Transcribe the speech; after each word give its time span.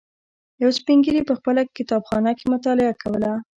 یوه 0.61 0.71
سپین 0.79 0.97
ږیري 1.05 1.21
په 1.27 1.33
خپل 1.39 1.55
کتابخانه 1.77 2.31
کې 2.37 2.45
مطالعه 2.53 2.93
کوله. 3.01 3.31